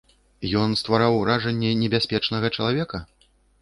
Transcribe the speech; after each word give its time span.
Ён 0.61 0.71
ствараў 0.81 1.19
уражанне 1.21 1.71
небяспечнага 1.85 2.55
чалавека? 2.61 3.09